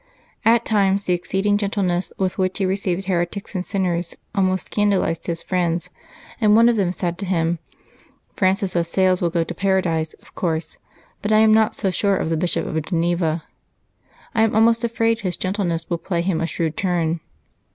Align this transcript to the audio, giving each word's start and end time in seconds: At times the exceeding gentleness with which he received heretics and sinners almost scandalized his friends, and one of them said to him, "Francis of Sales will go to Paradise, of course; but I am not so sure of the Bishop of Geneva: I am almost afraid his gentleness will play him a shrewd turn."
At 0.43 0.65
times 0.65 1.03
the 1.03 1.13
exceeding 1.13 1.59
gentleness 1.59 2.11
with 2.17 2.39
which 2.39 2.57
he 2.57 2.65
received 2.65 3.05
heretics 3.05 3.53
and 3.53 3.63
sinners 3.63 4.15
almost 4.33 4.65
scandalized 4.73 5.27
his 5.27 5.43
friends, 5.43 5.91
and 6.41 6.55
one 6.55 6.67
of 6.67 6.75
them 6.75 6.91
said 6.91 7.19
to 7.19 7.25
him, 7.27 7.59
"Francis 8.35 8.75
of 8.75 8.87
Sales 8.87 9.21
will 9.21 9.29
go 9.29 9.43
to 9.43 9.53
Paradise, 9.53 10.15
of 10.15 10.33
course; 10.33 10.79
but 11.21 11.31
I 11.31 11.37
am 11.37 11.53
not 11.53 11.75
so 11.75 11.91
sure 11.91 12.17
of 12.17 12.31
the 12.31 12.35
Bishop 12.37 12.65
of 12.65 12.83
Geneva: 12.83 13.43
I 14.33 14.41
am 14.41 14.55
almost 14.55 14.83
afraid 14.83 15.19
his 15.21 15.37
gentleness 15.37 15.87
will 15.87 15.99
play 15.99 16.21
him 16.23 16.41
a 16.41 16.47
shrewd 16.47 16.75
turn." 16.75 17.19